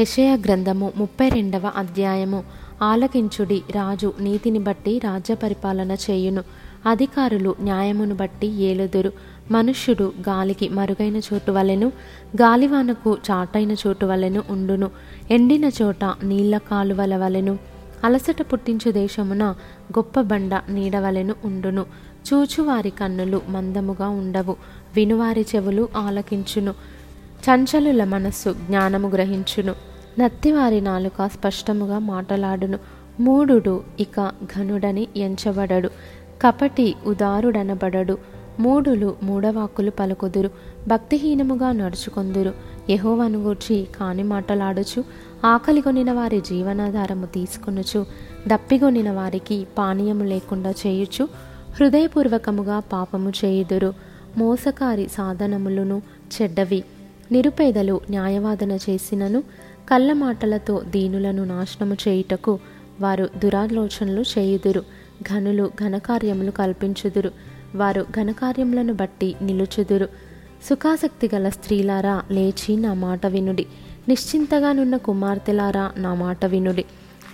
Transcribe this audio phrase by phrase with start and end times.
[0.00, 2.44] యషయ గ్రంథము ముప్పై రెండవ అధ్యాయము.
[2.82, 6.42] ఆలకించుడి రాజు నీతిని బట్టి రాజ్య పరిపాలన చేయును.
[6.86, 9.12] అధికారులు న్యాయమును బట్టి ఏలుదురు.
[9.50, 11.92] మనుష్యుడు గాలికి మరుగైన చోటు వలెను
[12.36, 14.90] గాలివానకు చాటైన చోటు వలెను ఉండును.
[15.30, 17.58] ఎండిన చోట నీళ్ళ కాలువల వలెను
[18.04, 19.44] అలసట పుట్టించు దేశమున
[19.98, 21.86] గొప్ప బండ నీడవలెను ఉండును.
[22.32, 24.56] చూచువారి కన్నులు మందముగా ఉండవు.
[24.96, 26.74] వినువారి చెవులు ఆలకించును.
[27.44, 29.74] చంచలుల మనస్సు జ్ఞానము గ్రహించును.
[30.18, 32.78] నత్తివారి నాలుక స్పష్టముగా మాటలాడును.
[33.20, 35.88] మూడుడు ఇక ఘనుడని ఎంచబడడు.
[36.42, 38.18] కపటి ఉదారుడనబడడు.
[38.60, 40.50] మూడులు మూడవాకులు పలుకుదురు.
[40.88, 42.52] భక్తిహీనముగా నడుచుకొందురు.
[42.90, 45.04] యహోవను గూర్చి కాని మాటలాడుచు
[45.44, 48.06] ఆకలిగొనిన వారి జీవనాధారము తీసుకొనుచు
[48.48, 51.28] దప్పిగొనిన వారికి పానీయము లేకుండా చేయుచు
[51.80, 53.94] హృదయపూర్వకముగా పాపము చేయుదురు.
[54.36, 56.02] మోసకారి సాధనములను
[56.42, 56.84] చెడ్డవి.
[57.34, 59.40] నిరుపేదలు న్యాయవాదన చేసినను
[59.90, 62.58] కళ్ళ మాటలతో దీనులను నాశనము చేయుటకు
[63.00, 64.82] వారు దురాలోచనలు చేయుదురు
[65.22, 67.30] ఘనులు ఘనకార్యములు కల్పించుదురు
[67.74, 70.08] వారు ఘనకార్యములను బట్టి నిలుచుదురు.
[70.70, 73.66] సుఖాసక్తి గల స్త్రీలారా లేచి నా మాట వినుడి.
[74.08, 76.84] నిశ్చింతగానున్న కుమార్తెలారా నా మాట వినుడి.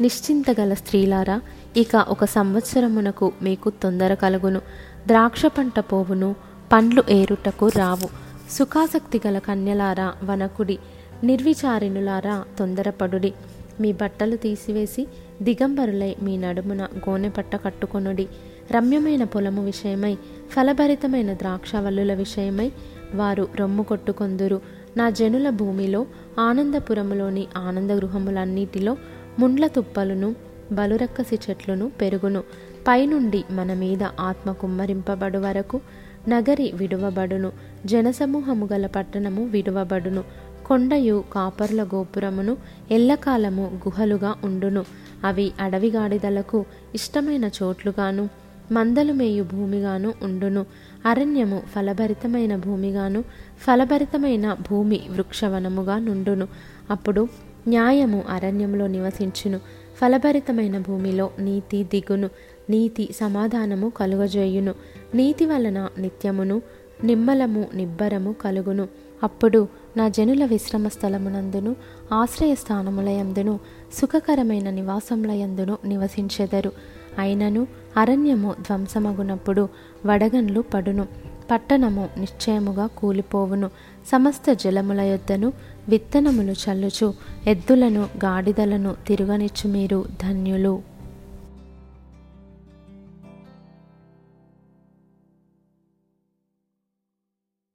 [0.00, 1.40] నిశ్చింతగల స్త్రీలారా
[1.76, 4.60] ఇక ఒక సంవత్సరమునకు మీకు తొందర కలుగును.
[5.06, 6.34] ద్రాక్ష పంట పోవును
[6.72, 8.29] పండ్లు ఏరుటకు రావు.
[8.50, 10.78] సుఖాసక్తి గల కన్యలారా వనకుడి
[11.24, 13.32] నిర్విచారిణులారా తొందరపడుడి.
[13.80, 15.06] మీ బట్టలు తీసివేసి
[15.42, 18.28] దిగంబరులై మీ నడుమున గోనెపట్ట కట్టుకొనుడి.
[18.70, 20.14] రమ్యమైన పొలము విషయమై
[20.50, 22.72] ఫలభరితమైన ద్రాక్షవల్లుల విషయమై
[23.14, 24.60] వారు రొమ్ము కొట్టుకొందురు.
[24.96, 26.06] నా జనుల భూమిలో
[26.40, 28.96] ఆనందపురములోని ఆనంద గృహములన్నిటిలో
[29.38, 30.34] ముండ్ల తుప్పలును
[30.72, 32.44] బలురక్కసి చెట్లును పెరుగును.
[32.88, 35.80] పైనుండి మన మీద ఆత్మ కుమ్మరింపబడు వరకు
[36.28, 37.52] నగరి విడువబడును.
[37.86, 40.24] జనసమూహము గల పట్టణము విడువబడును.
[40.66, 42.56] కొండయు కాపర్ల గోపురమును
[42.90, 44.84] ఎల్లకాలము గుహలుగా ఉండును.
[45.24, 48.28] అవి అడవిగాడిదలకు ఇష్టమైన చోట్లుగాను
[48.72, 50.66] మందలు మేయు భూమిగాను ఉండును.
[51.06, 53.24] అరణ్యము ఫలభరితమైన భూమిగాను
[53.58, 56.48] ఫలభరితమైన భూమి వృక్షవనముగా నుండును.
[56.90, 57.28] అప్పుడు
[57.68, 59.60] న్యాయము అరణ్యంలో నివసించును.
[60.00, 62.30] ఫలభరితమైన భూమిలో నీతి దిగును.
[62.70, 64.74] నీతి సమాధానము కలుగజేయును.
[65.14, 66.62] నీతి వలన నిత్యమును
[67.04, 68.88] నిమ్మలము నిబ్బరము కలుగును.
[69.22, 71.76] అప్పుడు నా జనుల విశ్రమ స్థలమునందును
[72.12, 73.60] ఆశ్రయ స్థానములయందును
[73.92, 76.72] సుఖకరమైన నివాసములయందును నివసించెదరు.
[77.18, 77.66] అయినను
[77.96, 79.68] అరణ్యము ధ్వంసమగునప్పుడు
[80.06, 81.06] వడగండ్లు పడును.
[81.50, 83.70] పట్టణము నిశ్చయముగా కూలిపోవును.
[84.06, 85.52] సమస్త జలముల యొద్దను
[85.88, 87.14] విత్తనములు చల్లుచు
[87.46, 90.89] ఎద్దులను గాడిదలను తిరుగనిచ్చు మీరు ధన్యులు.